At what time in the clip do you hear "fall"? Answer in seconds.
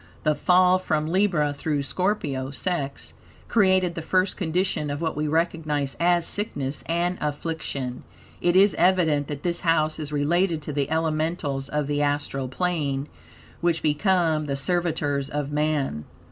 0.33-0.79